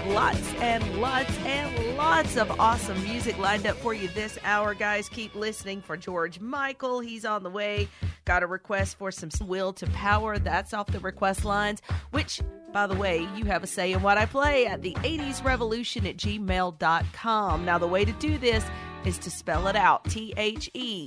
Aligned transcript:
Lots 0.00 0.54
and 0.54 1.02
lots 1.02 1.36
and 1.40 1.98
lots 1.98 2.38
of 2.38 2.50
awesome 2.58 3.02
music 3.02 3.36
lined 3.36 3.66
up 3.66 3.76
for 3.76 3.92
you 3.92 4.08
this 4.08 4.38
hour, 4.42 4.72
guys. 4.72 5.06
Keep 5.10 5.34
listening 5.34 5.82
for 5.82 5.98
George 5.98 6.40
Michael. 6.40 7.00
He's 7.00 7.26
on 7.26 7.42
the 7.42 7.50
way. 7.50 7.88
Got 8.24 8.42
a 8.42 8.46
request 8.46 8.96
for 8.96 9.10
some 9.10 9.28
Will 9.46 9.74
to 9.74 9.86
Power. 9.88 10.38
That's 10.38 10.72
off 10.72 10.86
the 10.86 10.98
request 11.00 11.44
lines, 11.44 11.82
which 12.10 12.40
by 12.72 12.86
the 12.86 12.94
way, 12.94 13.28
you 13.36 13.44
have 13.44 13.62
a 13.62 13.66
say 13.66 13.92
in 13.92 14.00
what 14.00 14.16
I 14.16 14.24
play 14.24 14.66
at 14.66 14.80
the 14.80 14.94
80s 14.94 15.44
revolution 15.44 16.06
at 16.06 16.16
gmail.com. 16.16 17.64
Now, 17.66 17.76
the 17.76 17.86
way 17.86 18.06
to 18.06 18.12
do 18.12 18.38
this 18.38 18.64
is 19.04 19.18
to 19.18 19.30
spell 19.30 19.66
it 19.68 19.76
out 19.76 20.06
T 20.06 20.32
H 20.38 20.70
E 20.72 21.06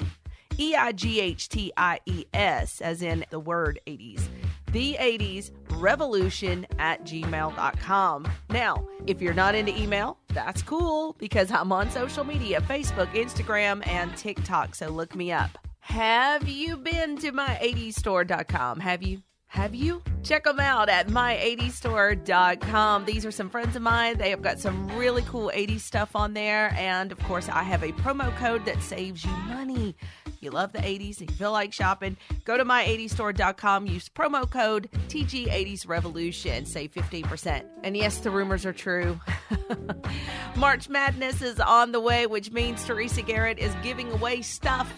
E 0.57 0.75
I 0.75 0.91
G 0.91 1.19
H 1.19 1.49
T 1.49 1.71
I 1.77 1.99
E 2.05 2.25
S, 2.33 2.81
as 2.81 3.01
in 3.01 3.25
the 3.29 3.39
word 3.39 3.79
80s. 3.87 4.27
the 4.71 4.97
80s 4.99 5.51
revolution 5.79 6.65
at 6.79 7.03
gmail.com. 7.05 8.27
Now, 8.49 8.85
if 9.07 9.21
you're 9.21 9.33
not 9.33 9.55
into 9.55 9.73
email, 9.79 10.17
that's 10.33 10.61
cool 10.61 11.15
because 11.17 11.49
I'm 11.51 11.71
on 11.71 11.89
social 11.89 12.23
media 12.25 12.59
Facebook, 12.61 13.07
Instagram, 13.13 13.85
and 13.87 14.15
TikTok. 14.17 14.75
So 14.75 14.89
look 14.89 15.15
me 15.15 15.31
up. 15.31 15.57
Have 15.79 16.49
you 16.49 16.75
been 16.77 17.17
to 17.19 17.31
my80store.com? 17.31 18.79
Have 18.81 19.03
you? 19.03 19.21
Have 19.55 19.73
you? 19.73 20.03
Check 20.21 20.43
them 20.43 20.59
out 20.59 20.89
at 20.89 21.07
my80store.com. 21.07 23.05
These 23.05 23.25
are 23.25 23.31
some 23.31 23.49
friends 23.49 23.77
of 23.77 23.81
mine. 23.81 24.17
They 24.17 24.29
have 24.31 24.41
got 24.41 24.59
some 24.59 24.89
really 24.97 25.21
cool 25.21 25.49
80s 25.55 25.79
stuff 25.79 26.13
on 26.13 26.33
there. 26.33 26.73
And 26.77 27.09
of 27.13 27.19
course, 27.19 27.47
I 27.47 27.63
have 27.63 27.81
a 27.81 27.93
promo 27.93 28.35
code 28.35 28.65
that 28.65 28.83
saves 28.83 29.23
you 29.23 29.31
money. 29.47 29.95
You 30.41 30.51
love 30.51 30.73
the 30.73 30.79
80s 30.79 31.21
and 31.21 31.31
you 31.31 31.37
feel 31.37 31.53
like 31.53 31.71
shopping, 31.71 32.17
go 32.43 32.57
to 32.57 32.65
my80store.com, 32.65 33.87
use 33.87 34.09
promo 34.09 34.47
code 34.47 34.89
TG80sRevolution, 35.07 36.67
save 36.67 36.91
15%. 36.91 37.63
And 37.81 37.95
yes, 37.95 38.17
the 38.17 38.31
rumors 38.31 38.65
are 38.65 38.73
true. 38.73 39.21
March 40.57 40.89
Madness 40.89 41.41
is 41.41 41.61
on 41.61 41.93
the 41.93 42.01
way, 42.01 42.27
which 42.27 42.51
means 42.51 42.83
Teresa 42.83 43.21
Garrett 43.21 43.59
is 43.59 43.73
giving 43.81 44.11
away 44.11 44.41
stuff 44.41 44.93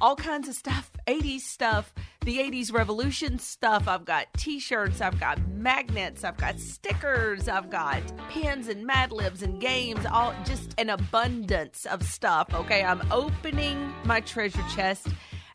all 0.00 0.16
kinds 0.16 0.48
of 0.48 0.54
stuff 0.54 0.90
80s 1.06 1.40
stuff, 1.40 1.92
the 2.28 2.40
80s 2.40 2.70
revolution 2.70 3.38
stuff. 3.38 3.88
I've 3.88 4.04
got 4.04 4.26
t 4.36 4.60
shirts, 4.60 5.00
I've 5.00 5.18
got 5.18 5.38
magnets, 5.48 6.24
I've 6.24 6.36
got 6.36 6.60
stickers, 6.60 7.48
I've 7.48 7.70
got 7.70 8.02
pins 8.28 8.68
and 8.68 8.84
Mad 8.86 9.12
Libs 9.12 9.42
and 9.42 9.58
games, 9.58 10.04
all 10.04 10.34
just 10.44 10.74
an 10.76 10.90
abundance 10.90 11.86
of 11.86 12.02
stuff. 12.02 12.52
Okay, 12.52 12.84
I'm 12.84 13.00
opening 13.10 13.94
my 14.04 14.20
treasure 14.20 14.62
chest 14.76 15.08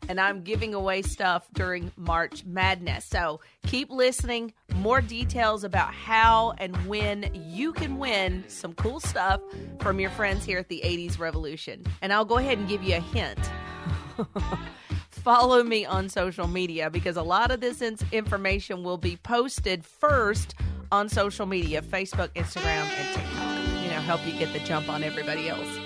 and 0.08 0.20
I'm 0.20 0.42
giving 0.42 0.74
away 0.74 1.02
stuff 1.02 1.46
during 1.52 1.92
March 1.96 2.44
Madness. 2.44 3.04
So 3.04 3.38
keep 3.64 3.88
listening. 3.88 4.52
More 4.74 5.00
details 5.00 5.62
about 5.62 5.94
how 5.94 6.54
and 6.58 6.76
when 6.88 7.30
you 7.32 7.72
can 7.72 7.98
win 7.98 8.42
some 8.48 8.74
cool 8.74 8.98
stuff 8.98 9.40
from 9.78 10.00
your 10.00 10.10
friends 10.10 10.44
here 10.44 10.58
at 10.58 10.68
the 10.68 10.82
80s 10.84 11.20
Revolution. 11.20 11.84
And 12.02 12.12
I'll 12.12 12.24
go 12.24 12.38
ahead 12.38 12.58
and 12.58 12.68
give 12.68 12.82
you 12.82 12.96
a 12.96 13.00
hint. 13.00 13.38
Follow 15.24 15.64
me 15.64 15.84
on 15.86 16.10
social 16.10 16.46
media 16.46 16.90
because 16.90 17.16
a 17.16 17.22
lot 17.22 17.50
of 17.50 17.60
this 17.60 17.80
information 17.80 18.82
will 18.82 18.98
be 18.98 19.16
posted 19.16 19.82
first 19.82 20.54
on 20.92 21.08
social 21.08 21.46
media 21.46 21.80
Facebook, 21.80 22.28
Instagram, 22.34 22.84
and 22.84 23.14
TikTok. 23.14 23.82
You 23.82 23.88
know, 23.88 24.02
help 24.02 24.26
you 24.26 24.38
get 24.38 24.52
the 24.52 24.58
jump 24.58 24.90
on 24.90 25.02
everybody 25.02 25.48
else. 25.48 25.78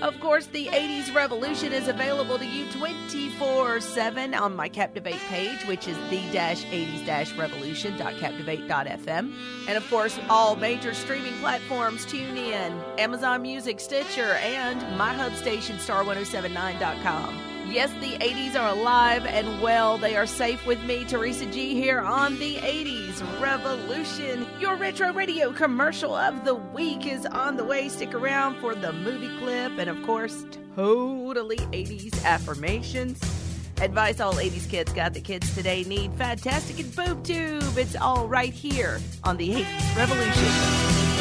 Of 0.00 0.18
course, 0.18 0.46
the 0.46 0.68
80s 0.68 1.14
Revolution 1.14 1.74
is 1.74 1.88
available 1.88 2.38
to 2.38 2.46
you 2.46 2.70
24 2.72 3.80
7 3.80 4.32
on 4.32 4.56
my 4.56 4.70
Captivate 4.70 5.20
page, 5.28 5.62
which 5.66 5.86
is 5.88 5.98
the 6.08 6.22
80s 6.32 7.36
revolution.captivate.fm. 7.36 9.34
And 9.68 9.76
of 9.76 9.86
course, 9.90 10.18
all 10.30 10.56
major 10.56 10.94
streaming 10.94 11.34
platforms 11.34 12.06
tune 12.06 12.38
in 12.38 12.72
Amazon 12.96 13.42
Music, 13.42 13.78
Stitcher, 13.78 14.36
and 14.36 14.80
my 14.96 15.12
hub 15.12 15.34
station, 15.34 15.76
star1079.com. 15.76 17.55
Yes, 17.68 17.90
the 17.94 18.16
80s 18.24 18.54
are 18.54 18.70
alive 18.70 19.26
and 19.26 19.60
well. 19.60 19.98
They 19.98 20.16
are 20.16 20.26
safe 20.26 20.64
with 20.66 20.82
me, 20.84 21.04
Teresa 21.04 21.46
G, 21.46 21.74
here 21.74 22.00
on 22.00 22.38
the 22.38 22.56
80s 22.56 23.40
Revolution. 23.40 24.46
Your 24.60 24.76
retro 24.76 25.12
radio 25.12 25.52
commercial 25.52 26.14
of 26.14 26.44
the 26.44 26.54
week 26.54 27.06
is 27.06 27.26
on 27.26 27.56
the 27.56 27.64
way. 27.64 27.88
Stick 27.88 28.14
around 28.14 28.60
for 28.60 28.74
the 28.74 28.92
movie 28.92 29.36
clip 29.38 29.78
and, 29.78 29.90
of 29.90 30.00
course, 30.04 30.44
totally 30.76 31.58
80s 31.58 32.24
affirmations. 32.24 33.20
Advice 33.80 34.20
all 34.20 34.34
80s 34.34 34.70
kids 34.70 34.92
got 34.92 35.12
the 35.12 35.20
kids 35.20 35.54
today 35.54 35.82
need. 35.84 36.14
Fantastic 36.14 36.78
and 36.78 36.94
Boob 36.96 37.24
Tube. 37.24 37.76
It's 37.76 37.96
all 37.96 38.26
right 38.26 38.52
here 38.52 39.00
on 39.24 39.36
the 39.36 39.50
80s 39.50 39.96
Revolution. 39.96 41.15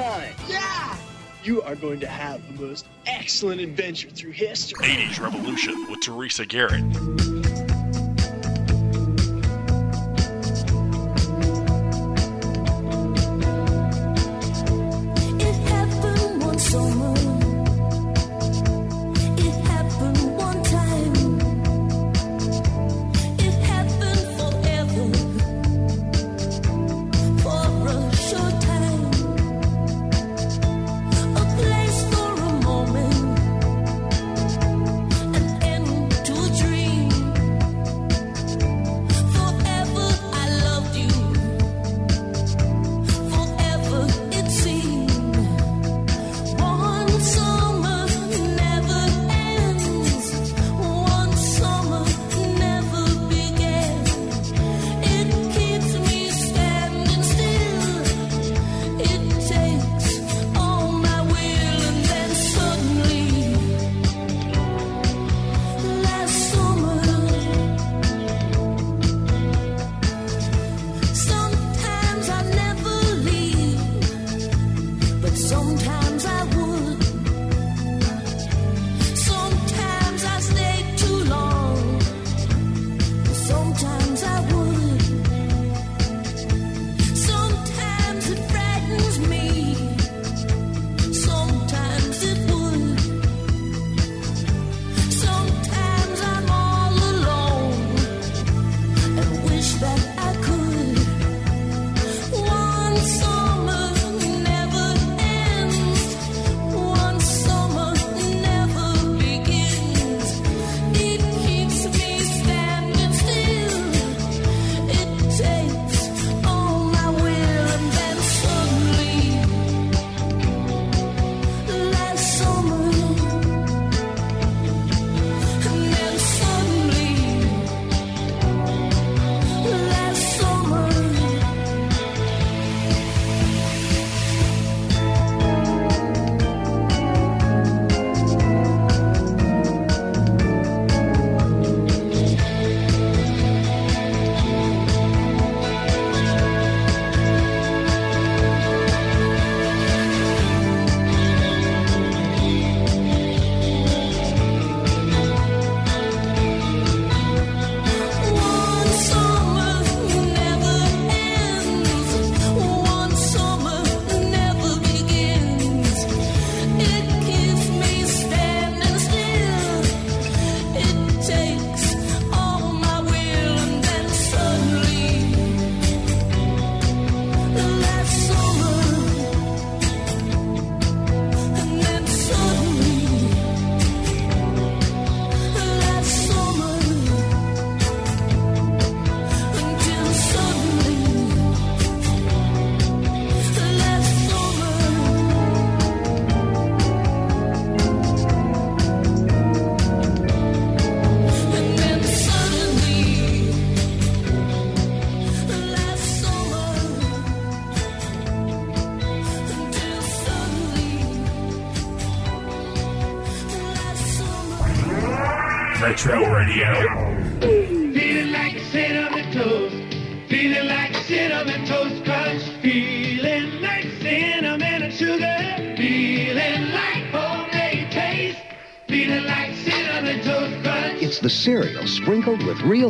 time. 0.00 0.34
Yeah! 0.48 0.96
You 1.42 1.62
are 1.62 1.74
going 1.74 2.00
to 2.00 2.06
have 2.06 2.46
the 2.46 2.64
most 2.64 2.86
excellent 3.06 3.60
adventure 3.60 4.10
through 4.10 4.32
history. 4.32 4.86
80s 4.86 5.20
Revolution 5.20 5.86
with 5.90 6.00
Teresa 6.00 6.44
Garrett. 6.46 6.84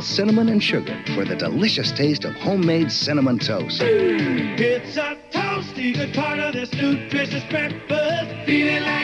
real 0.01 0.07
cinnamon 0.07 0.49
and 0.49 0.63
sugar 0.63 0.97
for 1.15 1.27
the 1.27 1.37
delicious 1.37 1.93
taste 1.93 2.25
of 2.25 2.35
homemade 2.37 2.91
cinnamon 2.91 3.39
toast. 3.39 3.83
It's 3.83 4.97
a 4.97 5.19
toasty 5.31 5.95
good 5.95 6.15
part 6.15 6.39
of 6.39 6.55
this 6.55 6.73
nutritious 6.73 7.45
breakfast. 7.51 8.47
Feeling 8.47 8.83
like 8.83 9.00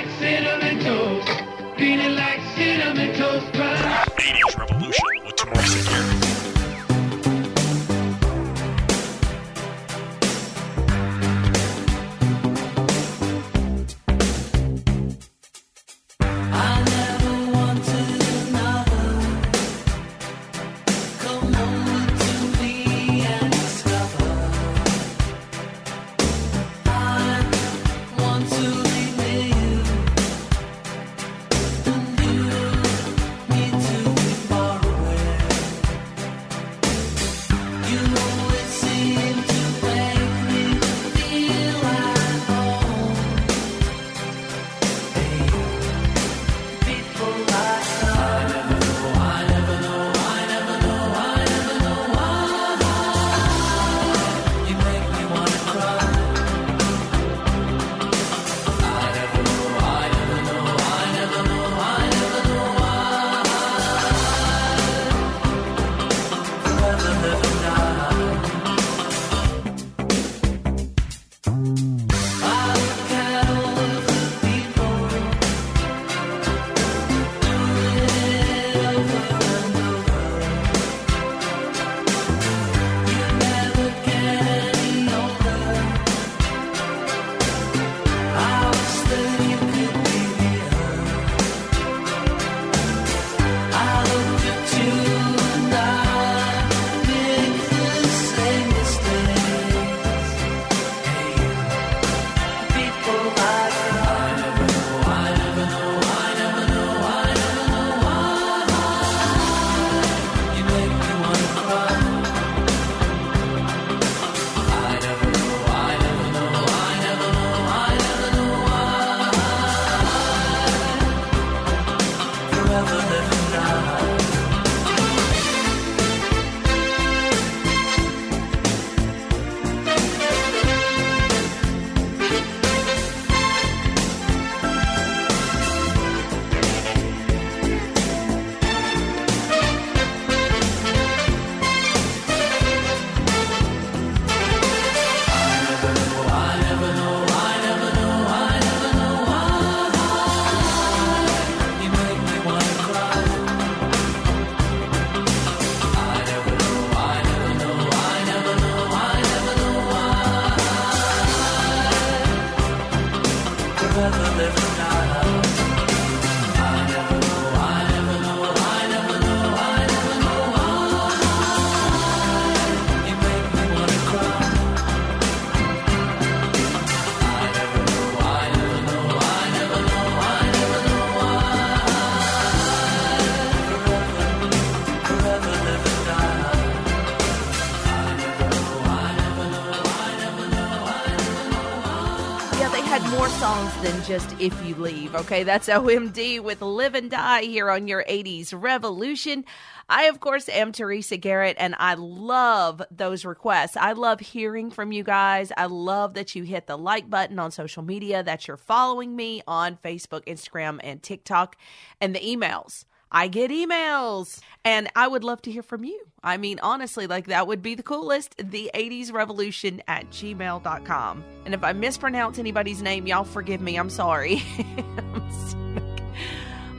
If 194.39 194.67
You 194.67 194.75
Leave. 194.75 195.15
Okay, 195.15 195.45
that's 195.45 195.69
OMD 195.69 196.41
with 196.41 196.61
Live 196.61 196.95
and 196.95 197.11
Die 197.11 197.43
here 197.43 197.71
on 197.71 197.89
your 197.89 198.05
80s 198.05 198.53
Revolution. 198.55 199.47
I, 199.89 200.05
of 200.05 200.21
course, 200.21 200.49
am 200.51 200.73
Teresa 200.73 201.17
Garrett, 201.17 201.57
and 201.59 201.75
I 201.79 201.95
love 201.95 202.83
those 202.91 203.25
requests. 203.25 203.79
I 203.79 203.93
love 203.93 204.21
hearing 204.21 204.71
from 204.71 204.93
you 204.93 205.05
guys. 205.05 205.53
I 205.57 205.67
love 205.67 206.15
that 206.15 206.35
you 206.35 206.43
hit 206.43 206.67
the 206.67 206.77
like 206.77 207.09
button 207.09 207.39
on 207.39 207.51
social 207.51 207.83
media, 207.83 208.23
that 208.23 208.47
you're 208.47 208.59
following 208.59 209.17
me 209.17 209.43
on 209.49 209.79
Facebook, 209.83 210.27
Instagram, 210.27 210.81
and 210.83 211.03
TikTok, 211.03 211.57
and 211.99 212.15
the 212.15 212.21
emails. 212.21 212.85
I 213.11 213.29
get 213.29 213.51
emails 213.51 214.41
and 214.65 214.89
I 214.97 215.07
would 215.09 215.25
love 215.25 215.43
to 215.43 215.51
hear 215.51 215.63
from 215.63 215.85
you. 215.85 216.01
I 216.23 216.37
mean, 216.37 216.59
honestly, 216.61 217.07
like 217.07 217.27
that 217.27 217.47
would 217.47 217.63
be 217.63 217.75
the 217.75 217.83
coolest. 217.83 218.37
The 218.37 218.71
80s 218.75 219.13
revolution 219.13 219.83
at 219.87 220.11
gmail.com. 220.11 221.25
And 221.45 221.55
if 221.55 221.63
I 221.63 221.73
mispronounce 221.73 222.39
anybody's 222.39 222.83
name, 222.83 223.07
y'all 223.07 223.25
forgive 223.25 223.61
me. 223.61 223.77
I'm 223.77 223.91
sorry. 223.91 224.43
I'm 224.99 225.33
sick. 225.33 225.83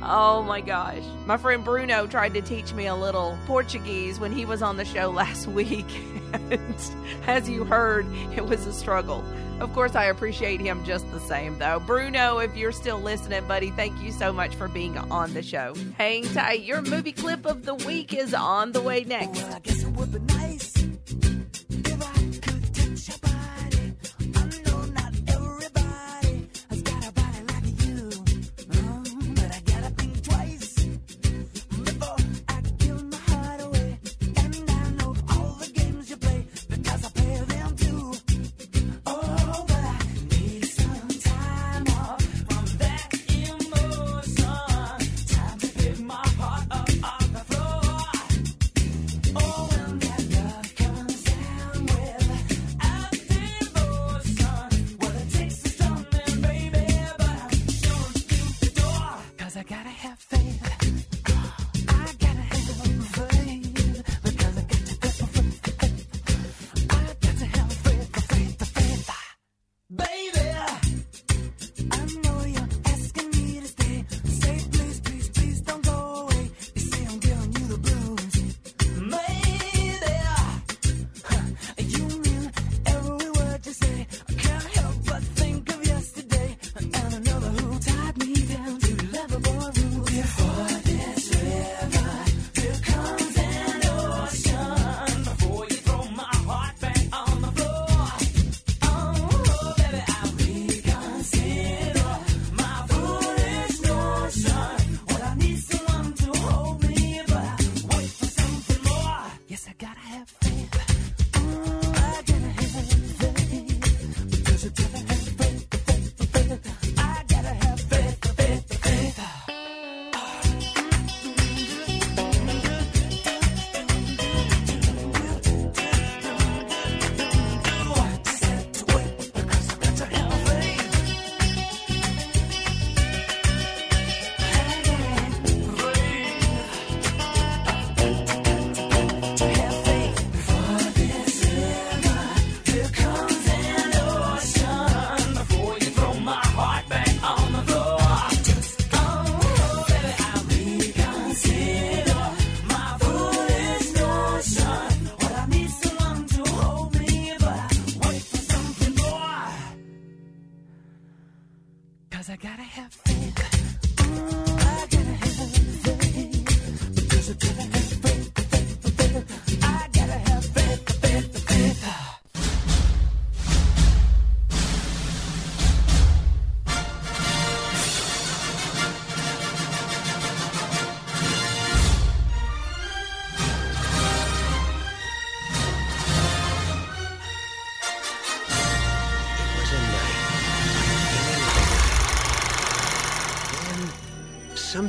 Oh 0.10 0.42
my 0.42 0.62
gosh. 0.62 1.04
My 1.26 1.36
friend 1.36 1.66
Bruno 1.66 2.08
tried 2.08 2.34
to 2.36 2.42
teach 2.42 2.74
me 2.74 2.88
a 2.88 2.96
little 2.96 3.38
Portuguese 3.46 4.22
when 4.22 4.32
he 4.32 4.46
was 4.46 4.62
on 4.62 4.78
the 4.78 4.86
show 4.86 5.10
last 5.12 5.48
week. 5.48 5.86
And 6.34 6.76
as 7.26 7.50
you 7.50 7.66
heard, 7.66 8.06
it 8.36 8.46
was 8.46 8.66
a 8.68 8.74
struggle. 8.74 9.24
Of 9.60 9.74
course, 9.74 9.96
I 9.96 10.06
appreciate 10.06 10.62
him 10.62 10.86
just 10.86 11.10
the 11.12 11.20
same, 11.20 11.58
though. 11.58 11.80
Bruno, 11.80 12.38
if 12.38 12.56
you're 12.56 12.72
still 12.72 13.00
listening, 13.00 13.46
buddy, 13.48 13.72
thank 13.72 14.02
you 14.02 14.12
so 14.12 14.32
much 14.32 14.56
for 14.56 14.68
being 14.68 14.98
on 14.98 15.34
the 15.34 15.42
show. 15.42 15.74
Hang 15.98 16.24
tight. 16.24 16.64
Your 16.64 16.82
movie 16.82 17.12
clip 17.12 17.46
of 17.46 17.66
the 17.66 17.76
week 17.76 18.14
is 18.14 18.34
on 18.34 18.72
the 18.72 18.82
way 18.82 19.04
next. 19.04 19.42
Cause 19.42 19.56
I 19.56 20.77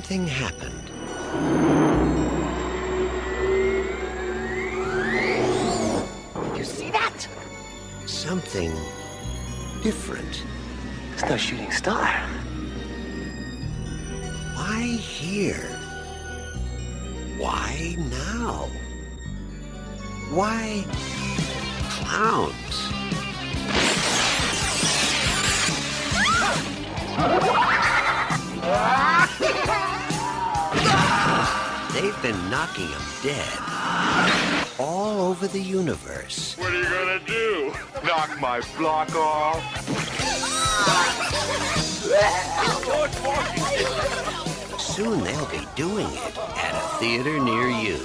Something 0.09 0.27
happened. 0.27 0.68
My 38.59 38.65
block 38.77 39.15
off? 39.15 39.63
Soon 44.81 45.23
they'll 45.23 45.47
be 45.47 45.65
doing 45.77 46.09
it 46.09 46.37
at 46.37 46.75
a 46.75 46.99
theater 46.99 47.39
near 47.39 47.69
you. 47.69 47.99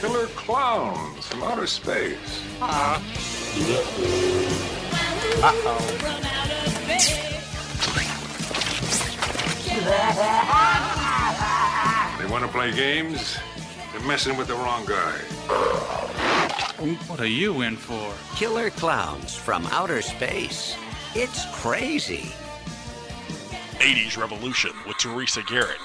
Killer 0.00 0.26
Klowns 0.34 1.22
from 1.22 1.44
Outer 1.44 1.68
Space. 1.68 2.42
Uh-huh. 2.60 2.98
They 12.18 12.26
want 12.26 12.44
to 12.44 12.50
play 12.50 12.72
games? 12.72 13.38
They're 13.92 14.04
messing 14.08 14.36
with 14.36 14.48
the 14.48 14.54
wrong 14.54 14.84
guy. 14.84 16.03
What 16.78 17.20
are 17.20 17.26
you 17.26 17.62
in 17.62 17.76
for? 17.76 18.12
Killer 18.36 18.68
Klowns 18.68 19.36
from 19.36 19.64
Outer 19.66 20.02
Space. 20.02 20.76
It's 21.14 21.46
crazy. 21.54 22.32
80s 23.78 24.18
Revolution 24.20 24.72
with 24.84 24.98
Teresa 24.98 25.44
Garrett. 25.44 25.78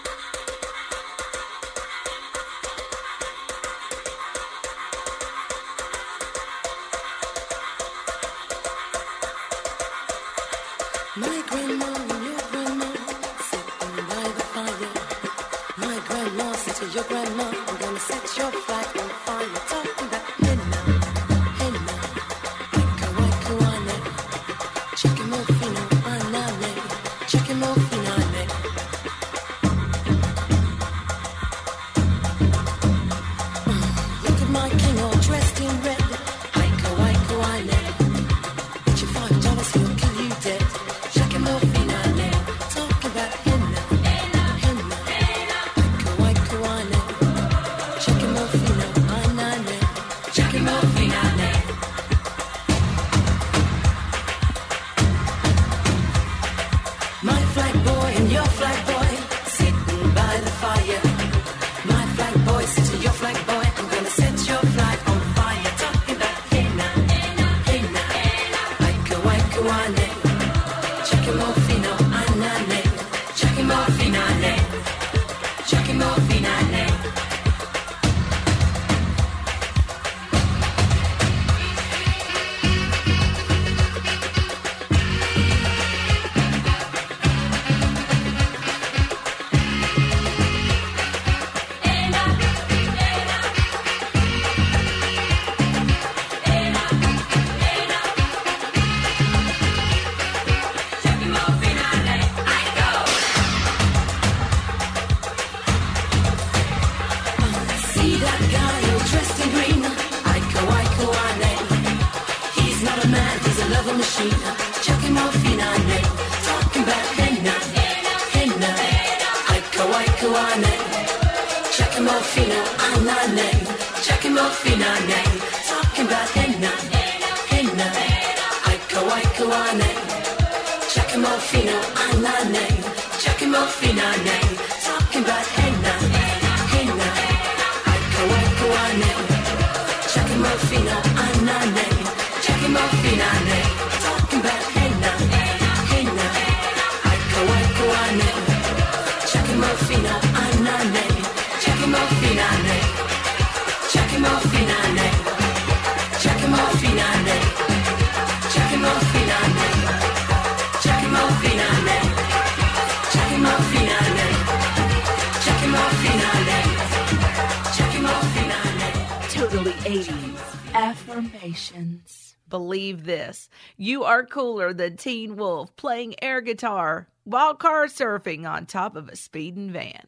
You 174.19 174.23
are 174.23 174.27
cooler 174.27 174.73
than 174.73 174.97
Teen 174.97 175.37
Wolf 175.37 175.73
playing 175.77 176.21
air 176.21 176.41
guitar 176.41 177.07
while 177.23 177.55
car 177.55 177.85
surfing 177.85 178.45
on 178.45 178.65
top 178.65 178.97
of 178.97 179.07
a 179.07 179.15
speeding 179.15 179.71
van. 179.71 180.01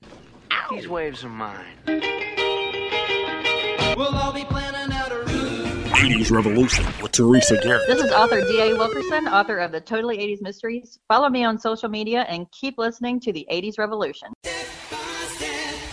These 0.69 0.89
waves 0.89 1.23
are 1.23 1.29
mine. 1.29 1.63
We'll 3.95 4.13
all 4.13 4.33
be 4.33 4.43
planning 4.43 4.93
out 4.93 5.13
a 5.13 5.19
route. 5.19 5.93
80s 5.93 6.29
Revolution 6.29 6.85
with 7.01 7.13
Teresa 7.13 7.57
Garrett. 7.63 7.87
This 7.87 8.03
is 8.03 8.11
author 8.11 8.41
D.A. 8.41 8.75
Wilkerson, 8.75 9.29
author 9.29 9.59
of 9.59 9.71
the 9.71 9.79
Totally 9.79 10.17
80s 10.17 10.41
Mysteries. 10.41 10.99
Follow 11.07 11.29
me 11.29 11.45
on 11.45 11.57
social 11.57 11.87
media 11.87 12.23
and 12.27 12.51
keep 12.51 12.77
listening 12.77 13.21
to 13.21 13.31
the 13.31 13.47
80s 13.49 13.79
Revolution. 13.79 14.33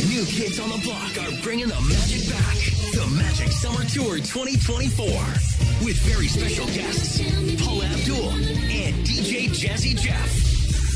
New 0.08 0.24
kids 0.24 0.58
on 0.58 0.70
the 0.70 0.80
block 0.82 1.16
are 1.18 1.42
bringing 1.44 1.68
the 1.68 1.80
magic 1.88 2.28
back. 2.28 2.56
The 2.94 3.06
Magic 3.16 3.52
Summer 3.52 3.84
Tour 3.84 4.16
2024 4.16 5.57
with 5.84 5.98
very 5.98 6.26
special 6.26 6.66
guests 6.66 7.20
Paula 7.64 7.86
Abdul 7.86 8.30
and 8.30 8.94
DJ 9.06 9.48
Jazzy 9.48 9.96
Jeff. 9.96 10.28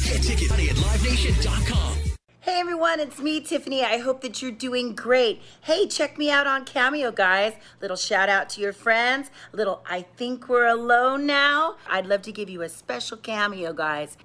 Get 0.04 0.22
tickets 0.22 0.52
at 0.52 0.58
livenation.com. 0.58 1.98
Hey 2.40 2.58
everyone, 2.58 2.98
it's 2.98 3.20
me, 3.20 3.40
Tiffany. 3.40 3.84
I 3.84 3.98
hope 3.98 4.20
that 4.22 4.42
you're 4.42 4.50
doing 4.50 4.96
great. 4.96 5.40
Hey, 5.60 5.86
check 5.86 6.18
me 6.18 6.28
out 6.30 6.48
on 6.48 6.64
Cameo, 6.64 7.12
guys. 7.12 7.52
Little 7.80 7.96
shout 7.96 8.28
out 8.28 8.48
to 8.50 8.60
your 8.60 8.72
friends. 8.72 9.30
Little 9.52 9.84
I 9.88 10.02
think 10.02 10.48
we're 10.48 10.66
alone 10.66 11.24
now. 11.26 11.76
I'd 11.88 12.06
love 12.06 12.22
to 12.22 12.32
give 12.32 12.50
you 12.50 12.62
a 12.62 12.68
special 12.68 13.16
cameo, 13.16 13.72
guys. 13.72 14.16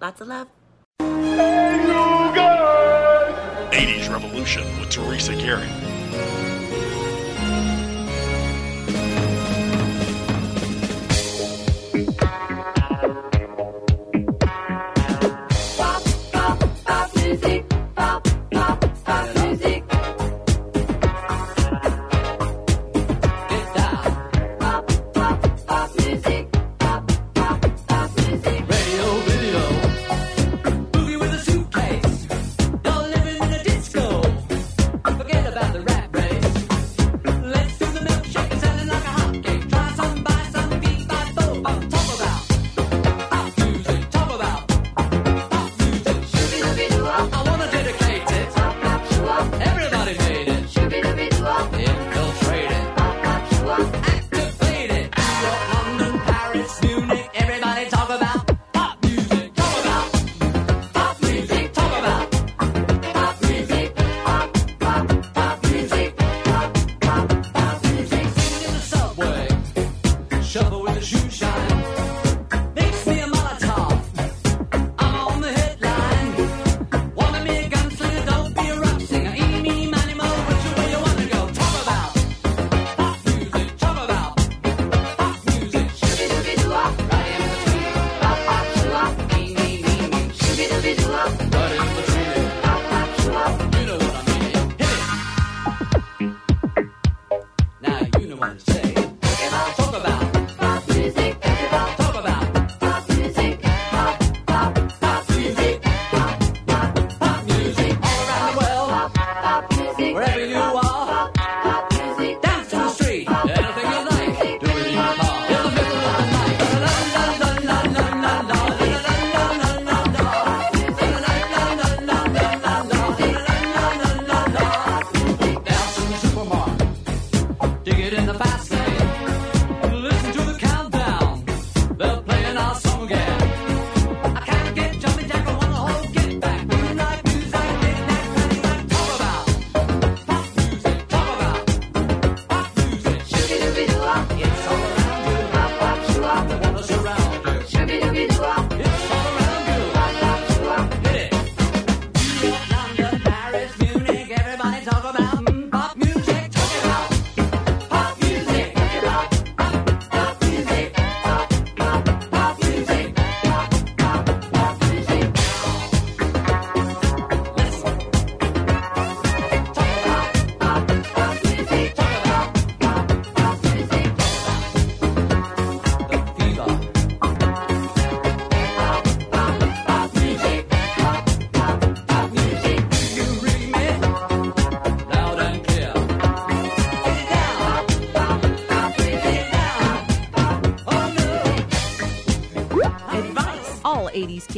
Lots 0.00 0.20
of 0.20 0.28
love. 0.28 0.48
80s 3.72 4.12
Revolution 4.12 4.64
with 4.78 4.90
Teresa 4.90 5.34
Garrett. 5.34 5.91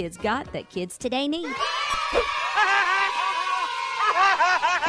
kids 0.04 0.18
got 0.18 0.52
that 0.52 0.68
kids 0.68 0.98
today 0.98 1.26
need. 1.26 1.46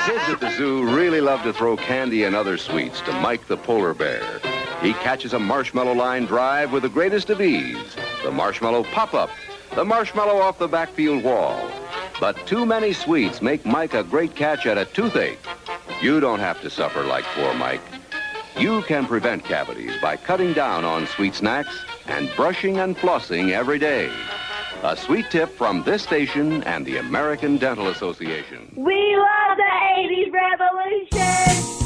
Kids 0.05 0.27
at 0.27 0.41
the 0.41 0.53
zoo 0.57 0.93
really 0.93 1.21
love 1.21 1.41
to 1.43 1.53
throw 1.53 1.77
candy 1.77 2.25
and 2.25 2.35
other 2.35 2.57
sweets 2.57 2.99
to 2.99 3.13
Mike 3.21 3.47
the 3.47 3.55
polar 3.55 3.93
bear. 3.93 4.41
He 4.81 4.91
catches 4.91 5.31
a 5.31 5.39
marshmallow 5.39 5.93
line 5.93 6.25
drive 6.25 6.73
with 6.73 6.83
the 6.83 6.89
greatest 6.89 7.29
of 7.29 7.39
ease. 7.39 7.95
The 8.25 8.31
marshmallow 8.31 8.83
pop-up, 8.91 9.29
the 9.73 9.85
marshmallow 9.85 10.37
off 10.37 10.59
the 10.59 10.67
backfield 10.67 11.23
wall. 11.23 11.71
But 12.19 12.35
too 12.45 12.65
many 12.65 12.91
sweets 12.91 13.41
make 13.41 13.65
Mike 13.65 13.93
a 13.93 14.03
great 14.03 14.35
catch 14.35 14.65
at 14.65 14.77
a 14.77 14.83
toothache. 14.83 15.39
You 16.01 16.19
don't 16.19 16.39
have 16.39 16.61
to 16.61 16.69
suffer 16.69 17.03
like 17.05 17.23
poor 17.23 17.53
Mike. 17.53 17.79
You 18.57 18.81
can 18.81 19.05
prevent 19.05 19.45
cavities 19.45 19.93
by 20.01 20.17
cutting 20.17 20.51
down 20.51 20.83
on 20.83 21.07
sweet 21.07 21.35
snacks 21.35 21.85
and 22.07 22.29
brushing 22.35 22.79
and 22.79 22.97
flossing 22.97 23.51
every 23.51 23.79
day. 23.79 24.11
A 24.83 24.95
sweet 24.95 25.31
tip 25.31 25.49
from 25.49 25.83
this 25.83 26.03
station 26.03 26.63
and 26.63 26.85
the 26.85 26.97
American 26.97 27.57
Dental 27.57 27.87
Association. 27.87 28.71
We 28.75 29.15
love 29.17 29.57
the 29.57 29.63
80s 29.97 30.31
revolution! 30.31 31.84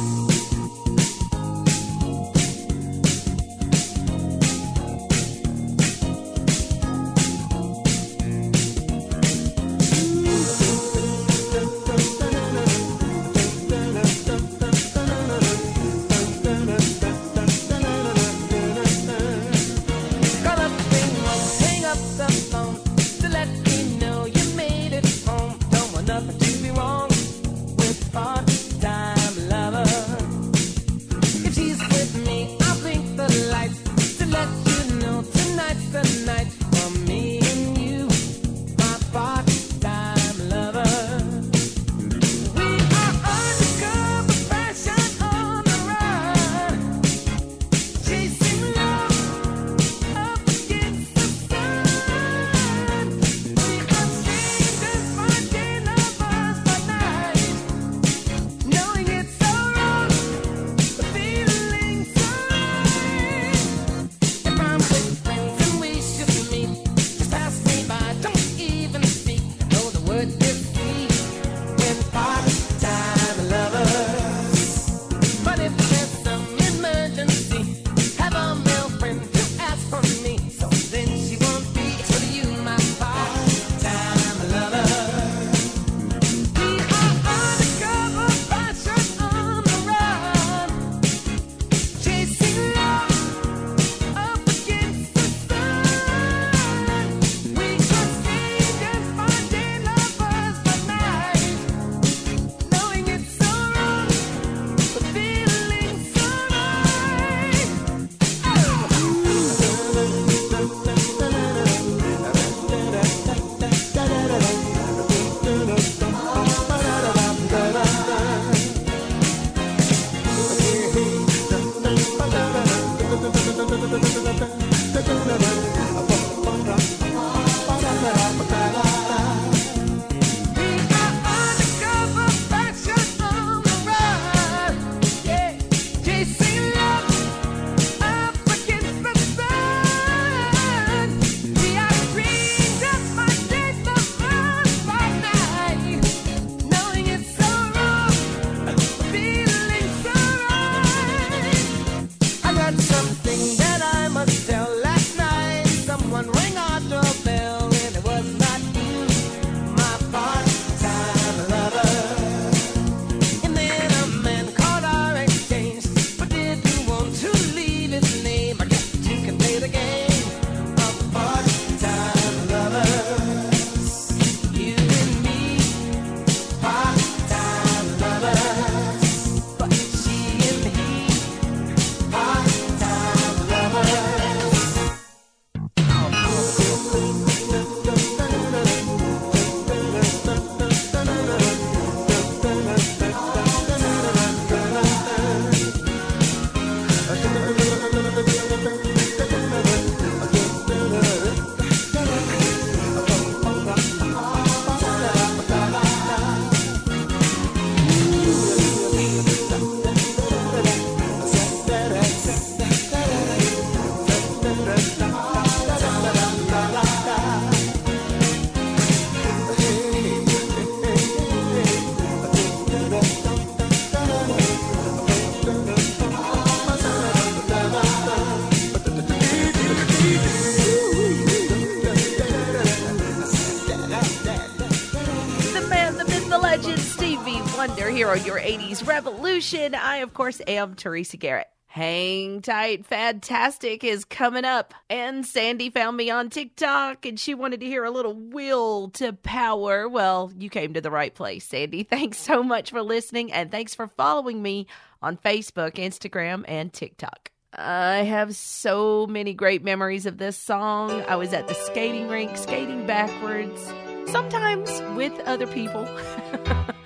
Here 238.00 238.08
on 238.08 238.24
your 238.24 238.40
80s 238.40 238.88
Revolution. 238.88 239.76
I, 239.76 239.98
of 239.98 240.14
course, 240.14 240.40
am 240.48 240.76
Teresa 240.76 241.18
Garrett. 241.18 241.50
Hang 241.66 242.42
tight, 242.42 242.86
Fantastic 242.86 243.84
is 243.84 244.06
coming 244.06 244.46
up. 244.46 244.74
And 244.90 245.26
Sandy 245.26 245.70
found 245.70 245.98
me 245.98 246.10
on 246.10 246.30
TikTok 246.30 247.06
and 247.06 247.20
she 247.20 247.34
wanted 247.34 247.60
to 247.60 247.66
hear 247.66 247.84
a 247.84 247.92
little 247.92 248.14
Will 248.14 248.88
to 248.92 249.12
Power. 249.12 249.90
Well, 249.90 250.32
you 250.40 250.50
came 250.50 250.76
to 250.76 250.80
the 250.80 250.90
right 250.90 251.14
place, 251.14 251.44
Sandy. 251.44 251.84
Thanks 251.90 252.20
so 252.20 252.42
much 252.42 252.72
for 252.72 252.82
listening 252.82 253.34
and 253.34 253.52
thanks 253.52 253.76
for 253.76 253.90
following 253.90 254.42
me 254.42 254.68
on 255.02 255.18
Facebook, 255.18 255.74
Instagram, 255.74 256.46
and 256.48 256.72
TikTok. 256.72 257.32
I 257.52 258.04
have 258.04 258.34
so 258.34 259.08
many 259.08 259.34
great 259.34 259.62
memories 259.62 260.06
of 260.06 260.18
this 260.18 260.38
song. 260.38 261.04
I 261.10 261.18
was 261.18 261.34
at 261.34 261.50
the 261.50 261.54
skating 261.54 262.08
rink 262.08 262.38
skating 262.38 262.88
backwards, 262.88 263.62
sometimes 264.10 264.82
with 264.96 265.20
other 265.26 265.48
people, 265.48 265.84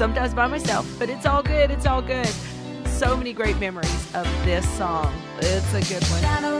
sometimes 0.00 0.32
by 0.32 0.46
myself, 0.46 0.86
but 0.98 1.10
it's 1.10 1.26
all 1.26 1.42
good. 1.42 1.70
It's 1.70 1.84
all 1.84 2.00
good. 2.00 2.26
So 2.86 3.18
many 3.18 3.34
great 3.34 3.60
memories 3.60 4.14
of 4.14 4.24
this 4.46 4.66
song. 4.78 5.12
It's 5.42 5.74
a 5.74 5.82
good 5.92 6.02
one. 6.04 6.50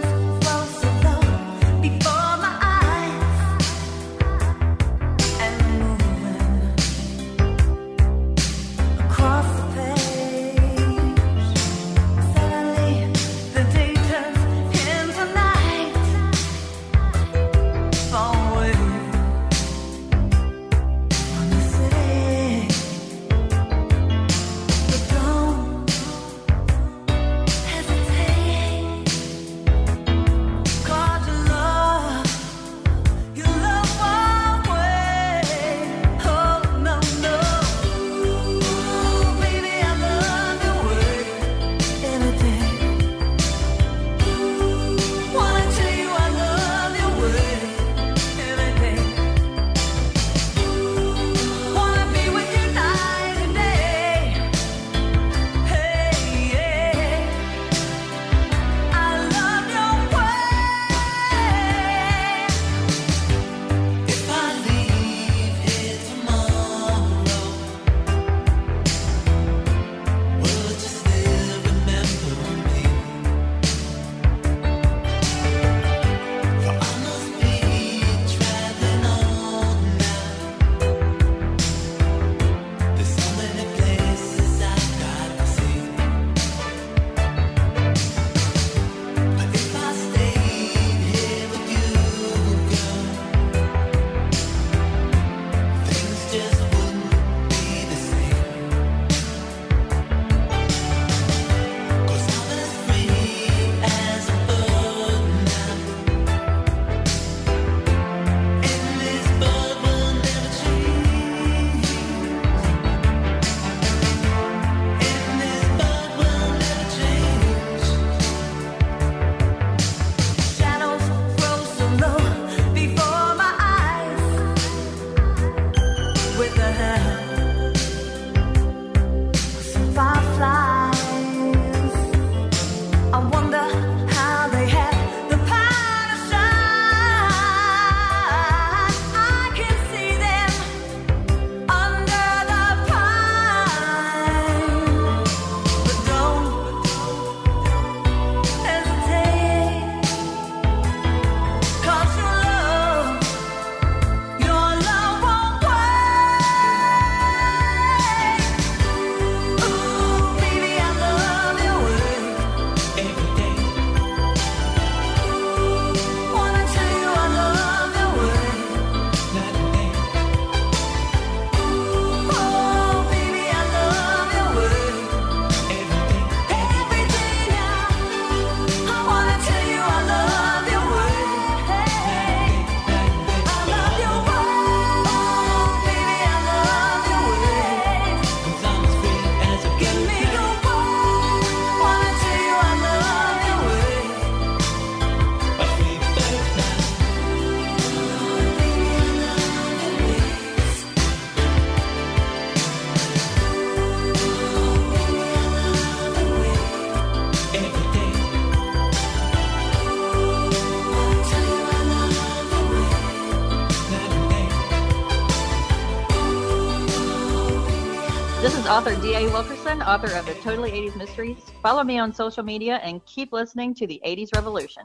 Author 218.81 218.97
D.A. 219.03 219.29
Wilkerson, 219.29 219.83
author 219.83 220.11
of 220.17 220.25
the 220.25 220.33
Totally 220.37 220.71
80s 220.71 220.97
Mysteries. 220.97 221.37
Follow 221.63 221.85
me 221.85 221.99
on 221.99 222.15
social 222.15 222.43
media 222.43 222.77
and 222.77 223.05
keep 223.05 223.31
listening 223.31 223.75
to 223.75 223.87
the 223.87 224.01
80s 224.07 224.35
Revolution. 224.35 224.83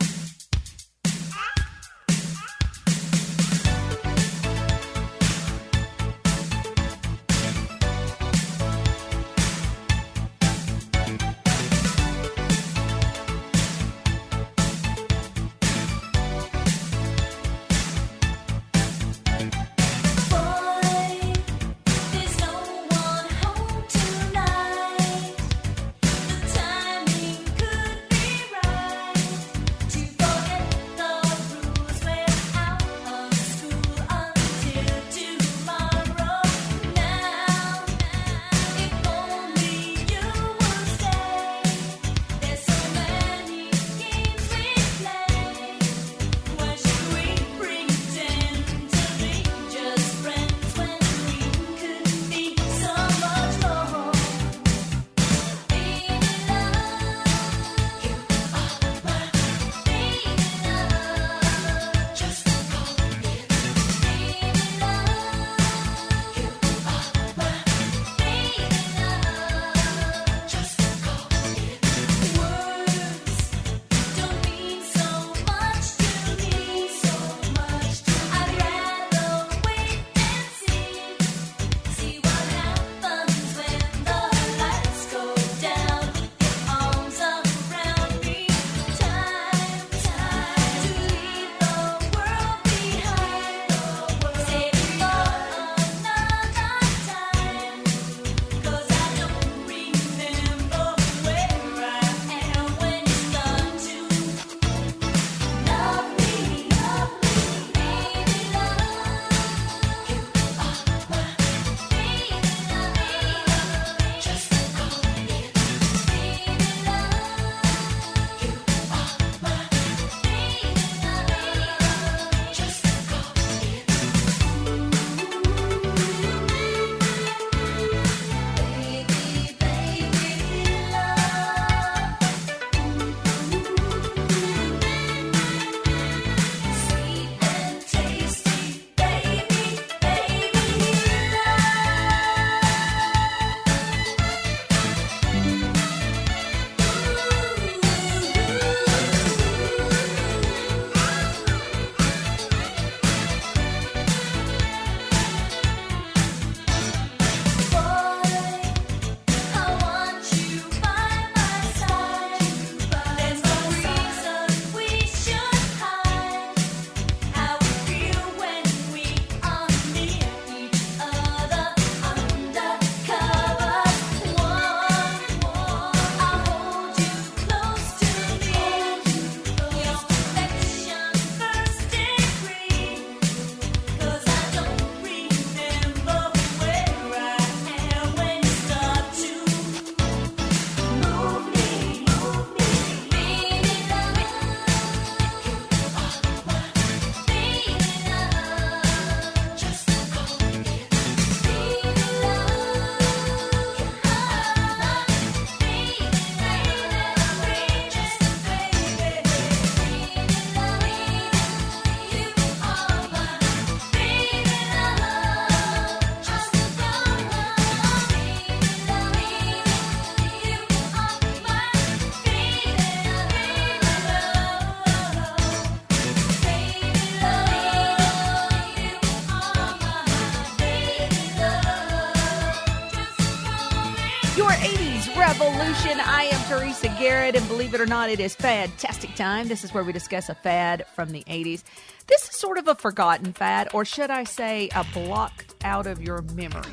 And 237.34 237.48
believe 237.48 237.74
it 237.74 237.82
or 237.82 237.88
not, 237.88 238.12
it 238.12 238.20
is 238.20 238.36
fantastic 238.36 239.16
time. 239.16 239.48
This 239.48 239.64
is 239.64 239.74
where 239.74 239.84
we 239.84 239.92
discuss 239.92 240.30
a 240.30 240.36
fad 240.36 240.86
from 240.96 241.10
the 241.10 241.24
80s. 241.24 241.64
This 242.06 242.30
is 242.30 242.36
sort 242.36 242.60
of 242.60 242.68
a 242.68 242.76
forgotten 242.76 243.34
fad, 243.34 243.70
or 243.74 243.84
should 243.84 244.12
I 244.12 244.26
say, 244.26 244.70
a 244.76 244.86
blocked 244.94 245.56
out 245.64 245.88
of 245.88 246.04
your 246.04 246.22
memory 246.36 246.72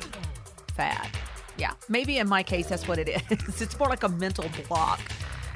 fad. 0.74 1.08
Yeah, 1.56 1.72
maybe 1.88 2.18
in 2.18 2.28
my 2.28 2.42
case, 2.42 2.68
that's 2.68 2.86
what 2.86 2.98
it 2.98 3.08
is. 3.08 3.60
It's 3.62 3.78
more 3.78 3.88
like 3.88 4.02
a 4.02 4.10
mental 4.10 4.44
block 4.68 5.00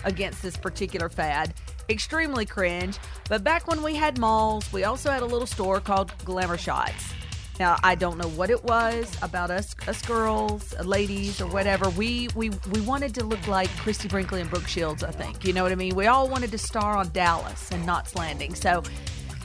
against 0.04 0.42
this 0.42 0.56
particular 0.56 1.10
fad. 1.10 1.52
Extremely 1.90 2.46
cringe. 2.46 2.96
But 3.28 3.44
back 3.44 3.68
when 3.68 3.82
we 3.82 3.96
had 3.96 4.18
malls, 4.18 4.72
we 4.72 4.84
also 4.84 5.10
had 5.10 5.20
a 5.20 5.26
little 5.26 5.46
store 5.46 5.78
called 5.78 6.10
Glamour 6.24 6.56
Shots. 6.56 7.12
Now 7.58 7.78
I 7.82 7.94
don't 7.94 8.18
know 8.18 8.28
what 8.28 8.50
it 8.50 8.62
was 8.64 9.16
about 9.22 9.50
us, 9.50 9.74
us 9.88 10.02
girls, 10.02 10.78
ladies, 10.80 11.40
or 11.40 11.46
whatever. 11.46 11.88
We 11.90 12.28
we 12.34 12.50
we 12.70 12.80
wanted 12.82 13.14
to 13.14 13.24
look 13.24 13.46
like 13.46 13.70
Christie 13.78 14.08
Brinkley 14.08 14.42
and 14.42 14.50
Brooke 14.50 14.68
Shields. 14.68 15.02
I 15.02 15.10
think 15.10 15.44
you 15.44 15.52
know 15.52 15.62
what 15.62 15.72
I 15.72 15.76
mean. 15.76 15.94
We 15.94 16.06
all 16.06 16.28
wanted 16.28 16.50
to 16.52 16.58
star 16.58 16.96
on 16.96 17.10
Dallas 17.10 17.70
and 17.72 17.84
Knots 17.86 18.14
Landing. 18.14 18.54
So 18.54 18.82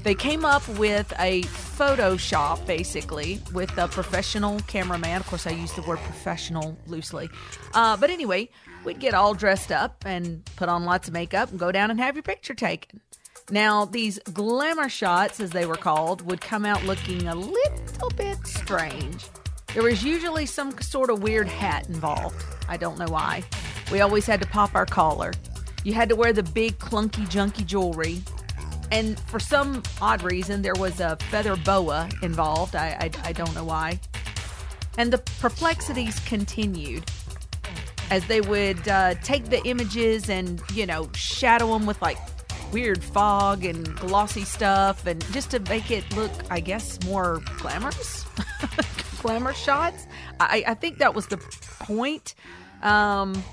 they 0.04 0.16
came 0.16 0.44
up 0.44 0.68
with 0.70 1.14
a 1.20 1.44
Photoshop 1.44 2.66
basically 2.66 3.40
with 3.54 3.78
a 3.78 3.88
professional 3.88 4.60
cameraman. 4.62 5.18
Of 5.22 5.28
course, 5.28 5.48
I 5.48 5.52
use 5.52 5.72
the 5.74 5.84
word 5.84 6.00
professional 6.00 6.78
loosely, 6.88 7.30
uh, 7.74 7.96
but 7.98 8.10
anyway, 8.10 8.50
we'd 8.84 9.00
get 9.00 9.14
all 9.14 9.34
dressed 9.34 9.72
up 9.72 10.04
and 10.06 10.44
put 10.58 10.68
on 10.68 10.84
lots 10.86 11.08
of 11.08 11.14
makeup 11.14 11.52
and 11.52 11.60
go 11.60 11.72
down 11.72 11.92
and 11.92 12.00
have 12.00 12.16
your 12.16 12.24
picture 12.24 12.54
taken. 12.56 13.00
Now, 13.50 13.86
these 13.86 14.20
glamour 14.20 14.90
shots, 14.90 15.40
as 15.40 15.50
they 15.50 15.66
were 15.66 15.76
called, 15.76 16.22
would 16.30 16.42
come 16.42 16.66
out 16.66 16.84
looking 16.86 17.28
a 17.28 17.36
little 17.36 18.10
bit 18.16 18.38
strange. 18.46 19.26
There 19.74 19.84
was 19.84 20.04
usually 20.04 20.46
some 20.46 20.78
sort 20.82 21.10
of 21.10 21.24
weird 21.24 21.48
hat 21.48 21.88
involved. 21.88 22.44
I 22.68 22.78
don't 22.78 22.98
know 22.98 23.08
why. 23.08 23.44
We 23.92 24.02
always 24.02 24.26
had 24.26 24.42
to 24.42 24.48
pop 24.48 24.76
our 24.76 24.86
collar. 24.86 25.34
You 25.84 25.94
had 25.94 26.10
to 26.10 26.16
wear 26.16 26.34
the 26.34 26.44
big, 26.44 26.78
clunky, 26.78 27.26
junky 27.28 27.66
jewelry. 27.66 28.22
And 28.92 29.20
for 29.22 29.40
some 29.40 29.82
odd 30.02 30.24
reason, 30.24 30.62
there 30.62 30.76
was 30.76 31.00
a 31.00 31.16
feather 31.30 31.56
boa 31.56 32.10
involved. 32.22 32.76
I, 32.76 32.98
I, 33.00 33.30
I 33.30 33.32
don't 33.34 33.54
know 33.56 33.64
why. 33.64 34.00
And 34.98 35.12
the 35.12 35.18
perplexities 35.40 36.20
continued 36.22 37.10
as 38.10 38.26
they 38.28 38.42
would 38.42 38.86
uh, 38.90 39.16
take 39.24 39.46
the 39.46 39.66
images 39.66 40.30
and, 40.30 40.62
you 40.74 40.86
know, 40.86 41.10
shadow 41.14 41.72
them 41.72 41.86
with 41.86 42.02
like 42.02 42.18
weird 42.72 43.04
fog 43.04 43.66
and 43.66 43.96
glossy 43.98 44.44
stuff 44.44 45.06
and 45.06 45.22
just 45.32 45.52
to 45.52 45.60
make 45.62 45.92
it 45.92 46.04
look 46.16 46.32
i 46.50 46.60
guess 46.60 47.02
more 47.06 47.42
glamorous. 47.58 48.26
Glamour 49.22 49.54
shots. 49.54 50.08
I, 50.40 50.64
I 50.66 50.74
think 50.74 50.98
that 50.98 51.14
was 51.14 51.28
the 51.28 51.38
point. 51.38 52.34
Um 52.82 53.44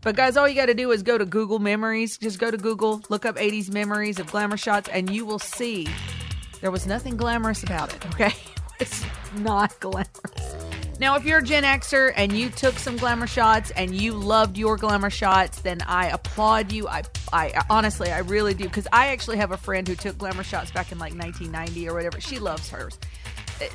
but 0.00 0.16
guys 0.16 0.36
all 0.36 0.46
you 0.46 0.54
got 0.54 0.66
to 0.66 0.74
do 0.74 0.92
is 0.92 1.02
go 1.02 1.16
to 1.16 1.24
google 1.24 1.58
memories. 1.58 2.18
Just 2.18 2.38
go 2.38 2.50
to 2.50 2.56
google 2.56 3.02
look 3.08 3.24
up 3.24 3.36
80s 3.36 3.72
memories 3.72 4.20
of 4.20 4.26
glamour 4.30 4.56
shots 4.56 4.88
and 4.88 5.10
you 5.10 5.24
will 5.24 5.38
see 5.38 5.88
there 6.60 6.70
was 6.70 6.86
nothing 6.86 7.16
glamorous 7.16 7.62
about 7.62 7.94
it 7.94 8.06
okay? 8.06 8.32
It's 8.80 9.04
not 9.36 9.78
glamorous 9.78 10.63
now, 11.00 11.16
if 11.16 11.24
you're 11.24 11.38
a 11.38 11.42
Gen 11.42 11.64
Xer 11.64 12.12
and 12.16 12.32
you 12.32 12.50
took 12.50 12.78
some 12.78 12.96
glamour 12.96 13.26
shots 13.26 13.70
and 13.72 13.94
you 13.94 14.12
loved 14.12 14.56
your 14.56 14.76
glamour 14.76 15.10
shots, 15.10 15.60
then 15.60 15.82
I 15.82 16.08
applaud 16.08 16.72
you. 16.72 16.86
I, 16.88 17.02
I 17.32 17.64
honestly, 17.68 18.12
I 18.12 18.18
really 18.18 18.54
do, 18.54 18.64
because 18.64 18.86
I 18.92 19.08
actually 19.08 19.38
have 19.38 19.50
a 19.52 19.56
friend 19.56 19.86
who 19.86 19.94
took 19.94 20.16
glamour 20.18 20.44
shots 20.44 20.70
back 20.70 20.92
in 20.92 20.98
like 20.98 21.14
1990 21.14 21.88
or 21.88 21.94
whatever. 21.94 22.20
She 22.20 22.38
loves 22.38 22.70
hers. 22.70 22.98
Uh, 23.60 23.66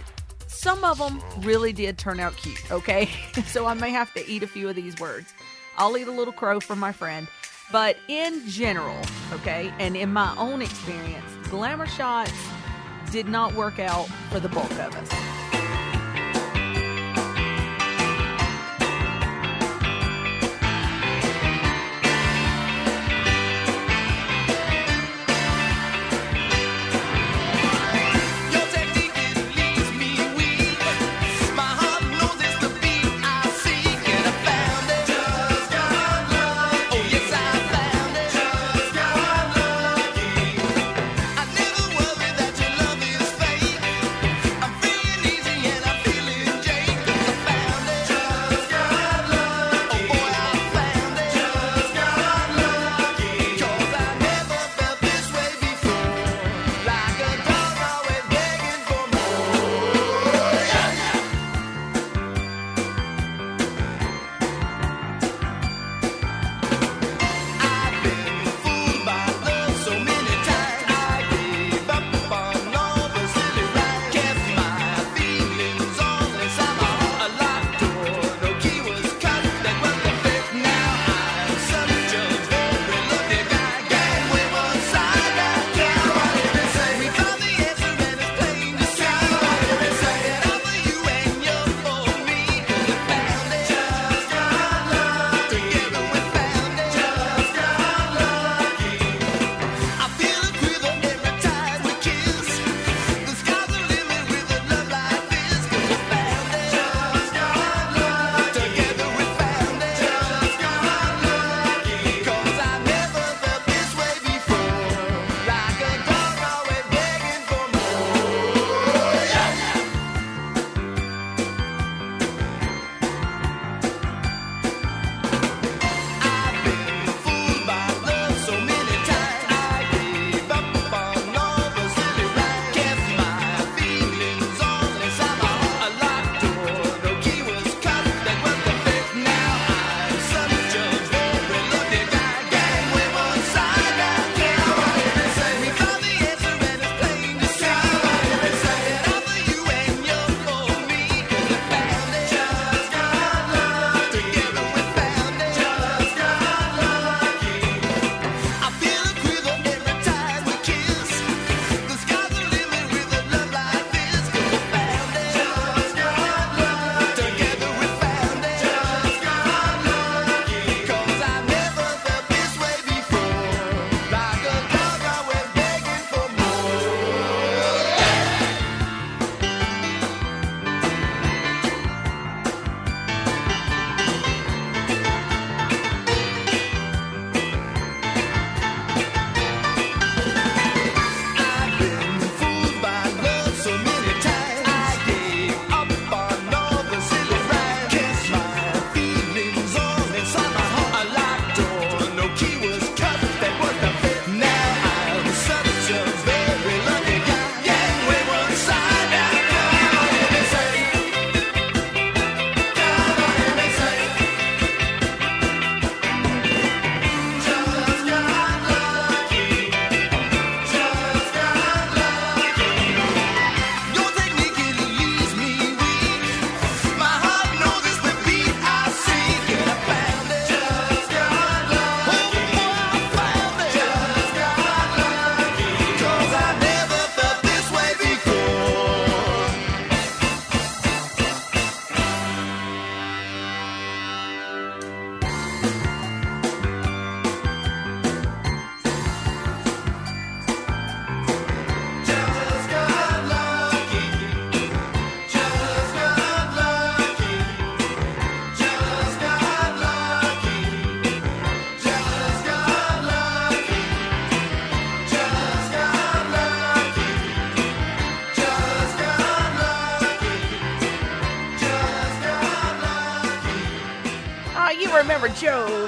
Some 0.47 0.83
of 0.83 0.97
them 0.97 1.21
really 1.39 1.73
did 1.73 1.97
turn 1.97 2.19
out 2.19 2.35
cute, 2.37 2.71
okay? 2.71 3.09
so 3.47 3.65
I 3.65 3.73
may 3.73 3.91
have 3.91 4.13
to 4.13 4.27
eat 4.29 4.43
a 4.43 4.47
few 4.47 4.69
of 4.69 4.75
these 4.75 4.99
words. 4.99 5.33
I'll 5.77 5.97
eat 5.97 6.07
a 6.07 6.11
little 6.11 6.33
crow 6.33 6.59
from 6.59 6.79
my 6.79 6.91
friend. 6.91 7.27
But 7.71 7.97
in 8.07 8.47
general, 8.47 8.99
okay, 9.31 9.71
and 9.77 9.95
in 9.95 10.11
my 10.11 10.35
own 10.37 10.61
experience, 10.61 11.25
glamour 11.49 11.85
shots 11.85 12.33
did 13.11 13.27
not 13.27 13.53
work 13.53 13.77
out 13.77 14.07
for 14.31 14.39
the 14.39 14.49
bulk 14.49 14.71
of 14.71 14.95
us. 14.95 15.28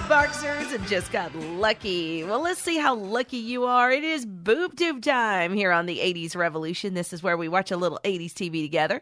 Boxers 0.07 0.73
and 0.73 0.85
just 0.87 1.11
got 1.11 1.33
lucky. 1.35 2.23
Well, 2.23 2.41
let's 2.41 2.61
see 2.61 2.77
how 2.77 2.95
lucky 2.95 3.37
you 3.37 3.65
are. 3.65 3.91
It 3.91 4.03
is 4.03 4.25
boob 4.25 4.75
tube 4.75 5.01
time 5.01 5.53
here 5.53 5.71
on 5.71 5.85
the 5.85 5.99
80s 5.99 6.35
Revolution. 6.35 6.93
This 6.93 7.13
is 7.13 7.23
where 7.23 7.37
we 7.37 7.47
watch 7.47 7.71
a 7.71 7.77
little 7.77 7.99
80s 8.03 8.33
TV 8.33 8.61
together. 8.61 9.01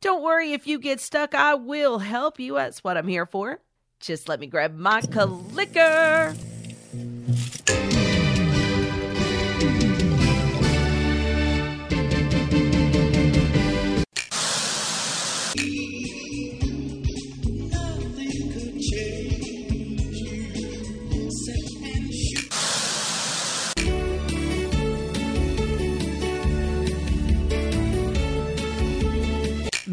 Don't 0.00 0.22
worry 0.22 0.52
if 0.52 0.66
you 0.66 0.78
get 0.78 1.00
stuck, 1.00 1.34
I 1.34 1.54
will 1.54 1.98
help 1.98 2.38
you. 2.38 2.54
That's 2.54 2.84
what 2.84 2.96
I'm 2.96 3.08
here 3.08 3.26
for. 3.26 3.60
Just 4.00 4.28
let 4.28 4.40
me 4.40 4.46
grab 4.46 4.76
my 4.76 5.00
clicker. 5.00 6.34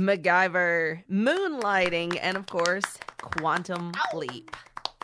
MacGyver, 0.10 1.04
Moonlighting, 1.08 2.18
and 2.20 2.36
of 2.36 2.48
course, 2.48 2.98
Quantum 3.20 3.92
Leap. 4.16 4.56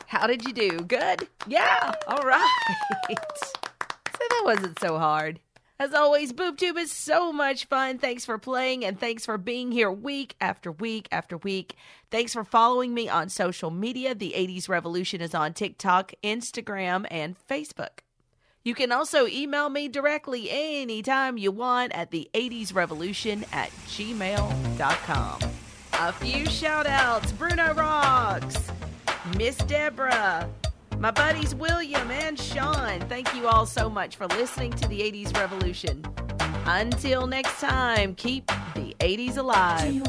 How 0.07 0.25
did 0.25 0.43
you 0.43 0.51
do? 0.51 0.79
Good? 0.79 1.27
Yeah. 1.45 1.93
All 2.07 2.23
right. 2.23 2.65
so 3.09 4.17
that 4.17 4.41
wasn't 4.43 4.79
so 4.79 4.97
hard. 4.97 5.39
As 5.77 5.93
always, 5.93 6.33
BoobTube 6.33 6.79
is 6.79 6.91
so 6.91 7.31
much 7.31 7.65
fun. 7.65 7.99
Thanks 7.99 8.25
for 8.25 8.39
playing 8.39 8.83
and 8.83 8.99
thanks 8.99 9.27
for 9.27 9.37
being 9.37 9.71
here 9.71 9.91
week 9.91 10.35
after 10.41 10.71
week 10.71 11.07
after 11.11 11.37
week. 11.37 11.75
Thanks 12.09 12.33
for 12.33 12.43
following 12.43 12.95
me 12.95 13.07
on 13.07 13.29
social 13.29 13.69
media. 13.69 14.15
The 14.15 14.33
80s 14.35 14.67
Revolution 14.67 15.21
is 15.21 15.35
on 15.35 15.53
TikTok, 15.53 16.13
Instagram, 16.23 17.05
and 17.11 17.35
Facebook. 17.47 18.04
You 18.65 18.73
can 18.73 18.91
also 18.91 19.27
email 19.27 19.69
me 19.69 19.87
directly 19.87 20.49
anytime 20.49 21.37
you 21.37 21.51
want 21.51 21.91
at 21.91 22.09
the 22.09 22.27
80s 22.33 22.73
revolution 22.73 23.45
at 23.53 23.69
gmail.com. 23.87 25.39
A 25.93 26.11
few 26.11 26.47
shout 26.47 26.87
outs 26.87 27.31
Bruno 27.33 27.75
Rocks, 27.75 28.57
Miss 29.37 29.55
Deborah, 29.57 30.49
my 30.97 31.11
buddies 31.11 31.53
William 31.53 32.09
and 32.09 32.39
Sean. 32.39 33.01
Thank 33.01 33.35
you 33.35 33.47
all 33.47 33.67
so 33.67 33.87
much 33.87 34.15
for 34.15 34.25
listening 34.29 34.71
to 34.71 34.87
the 34.87 34.99
80s 34.99 35.37
revolution. 35.37 36.03
Until 36.65 37.27
next 37.27 37.61
time, 37.61 38.15
keep 38.15 38.47
the 38.73 38.95
80s 38.99 39.37
alive. 39.37 40.01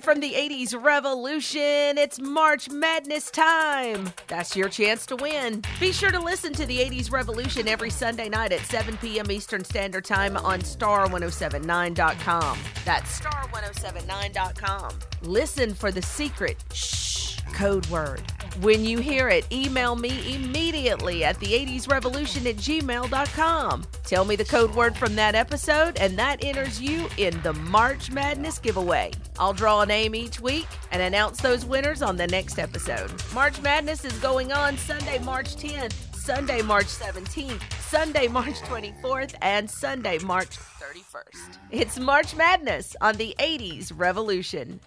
From 0.00 0.20
the 0.20 0.32
80s 0.32 0.82
Revolution. 0.82 1.98
It's 1.98 2.18
March 2.18 2.70
Madness 2.70 3.30
time. 3.30 4.10
That's 4.26 4.56
your 4.56 4.70
chance 4.70 5.04
to 5.06 5.16
win. 5.16 5.62
Be 5.80 5.92
sure 5.92 6.10
to 6.10 6.18
listen 6.18 6.54
to 6.54 6.64
the 6.64 6.78
80s 6.78 7.12
Revolution 7.12 7.68
every 7.68 7.90
Sunday 7.90 8.30
night 8.30 8.52
at 8.52 8.60
7 8.60 8.96
p.m. 8.96 9.30
Eastern 9.30 9.62
Standard 9.62 10.06
Time 10.06 10.38
on 10.38 10.60
star1079.com. 10.60 12.58
That's 12.86 13.20
star1079.com. 13.20 14.98
Listen 15.20 15.74
for 15.74 15.92
the 15.92 16.00
secret 16.00 16.56
shh 16.72 17.38
code 17.52 17.86
word. 17.88 18.31
When 18.60 18.84
you 18.84 18.98
hear 18.98 19.30
it, 19.30 19.50
email 19.50 19.96
me 19.96 20.34
immediately 20.34 21.24
at 21.24 21.40
the 21.40 21.46
80s 21.46 21.88
revolution 21.90 22.46
at 22.46 22.56
gmail.com. 22.56 23.84
Tell 24.04 24.24
me 24.26 24.36
the 24.36 24.44
code 24.44 24.74
word 24.74 24.94
from 24.94 25.14
that 25.16 25.34
episode, 25.34 25.96
and 25.96 26.18
that 26.18 26.44
enters 26.44 26.78
you 26.80 27.08
in 27.16 27.40
the 27.42 27.54
March 27.54 28.10
Madness 28.10 28.58
giveaway. 28.58 29.12
I'll 29.38 29.54
draw 29.54 29.80
a 29.80 29.86
name 29.86 30.14
each 30.14 30.38
week 30.38 30.66
and 30.90 31.00
announce 31.00 31.40
those 31.40 31.64
winners 31.64 32.02
on 32.02 32.18
the 32.18 32.26
next 32.26 32.58
episode. 32.58 33.10
March 33.32 33.60
Madness 33.62 34.04
is 34.04 34.16
going 34.18 34.52
on 34.52 34.76
Sunday, 34.76 35.18
March 35.20 35.56
10th, 35.56 36.14
Sunday, 36.14 36.60
March 36.60 36.86
17th, 36.86 37.62
Sunday, 37.80 38.28
March 38.28 38.60
24th, 38.60 39.34
and 39.40 39.68
Sunday, 39.68 40.18
March 40.18 40.58
31st. 40.58 41.56
It's 41.70 41.98
March 41.98 42.36
Madness 42.36 42.94
on 43.00 43.16
the 43.16 43.34
80s 43.38 43.92
Revolution. 43.96 44.78